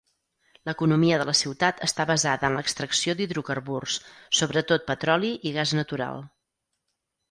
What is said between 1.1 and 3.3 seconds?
de la ciutat està basada en l'extracció